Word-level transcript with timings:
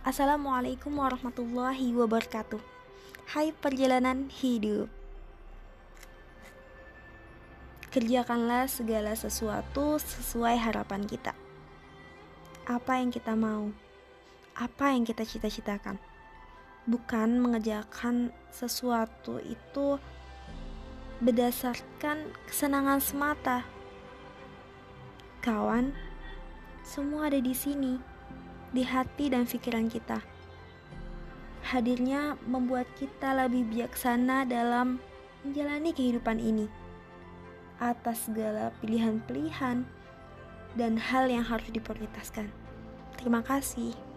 Assalamualaikum 0.00 0.96
warahmatullahi 0.96 1.92
wabarakatuh. 1.92 2.56
Hai 3.36 3.52
perjalanan 3.52 4.32
hidup. 4.32 4.88
Kerjakanlah 7.92 8.64
segala 8.64 9.12
sesuatu 9.12 10.00
sesuai 10.00 10.56
harapan 10.56 11.04
kita. 11.04 11.36
Apa 12.64 12.96
yang 12.96 13.12
kita 13.12 13.36
mau, 13.36 13.76
apa 14.56 14.96
yang 14.96 15.04
kita 15.04 15.20
cita-citakan. 15.28 16.00
Bukan 16.88 17.36
mengerjakan 17.36 18.32
sesuatu 18.48 19.36
itu 19.44 20.00
berdasarkan 21.20 22.24
kesenangan 22.48 23.04
semata. 23.04 23.68
Kawan, 25.44 25.92
semua 26.88 27.28
ada 27.28 27.36
di 27.36 27.52
sini 27.52 28.19
di 28.70 28.86
hati 28.86 29.30
dan 29.30 29.46
pikiran 29.46 29.90
kita. 29.90 30.22
Hadirnya 31.66 32.34
membuat 32.48 32.88
kita 32.98 33.36
lebih 33.36 33.68
bijaksana 33.70 34.48
dalam 34.48 34.98
menjalani 35.46 35.94
kehidupan 35.94 36.40
ini 36.40 36.66
atas 37.80 38.28
segala 38.28 38.74
pilihan-pilihan 38.84 39.82
dan 40.76 40.92
hal 41.00 41.26
yang 41.26 41.42
harus 41.42 41.66
diprioritaskan. 41.72 42.52
Terima 43.16 43.40
kasih. 43.40 44.09